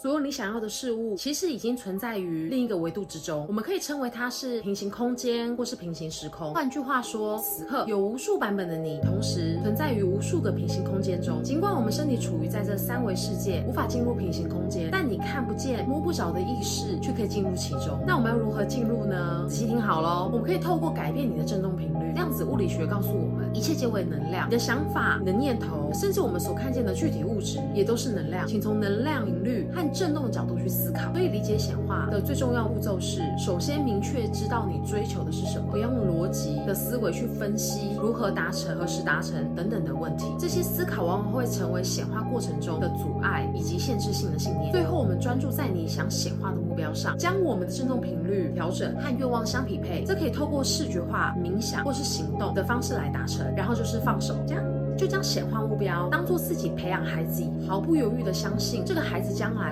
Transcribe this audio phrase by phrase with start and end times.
[0.00, 3.44] 所有你想要的事物，其实已经存在于另一个维度之中。
[3.46, 6.54] 我们可以称为它是平行空间，或是平行时空。
[6.54, 11.42] 换句话说，此刻有无数版本的你，同时存在于无数个平行空间中。
[11.42, 14.89] 尽管我们身体处于在这三维世界，无法进入平行空间，
[15.70, 17.98] 见、摸不着的意识却可以进入其中。
[18.04, 19.46] 那我们要如何进入呢？
[19.48, 22.12] 仔细听好喽，我们可以透过改变你的振动频率。
[22.12, 24.48] 量子物理学告诉我们，一切皆为能量。
[24.48, 28.46] 你的想法、你的念头，甚至我们所看见的具体物质，也都是能量。
[28.48, 31.12] 请从能量频率和振动的角度去思考。
[31.12, 40.26] 所以，理解显化的最重要步骤是：首先明确知道你追求的是什么，不要用逻辑的思维去分析如何达成、何时达成等等的问题。
[40.38, 44.72] 这些思考往往会成为显化过程中的阻碍以及限制性的信念。
[44.72, 50.02] 最后，我们专注在在你想显化的目标上，将我们的振动频率调整和愿望相匹配。
[50.06, 54.64] 这可以透过视觉化、冥想或是行动的方式来达成，然后就是放手，这样
[54.96, 59.68] 就将显化目标当做自己培养孩子，毫不犹豫的相信这个孩子将来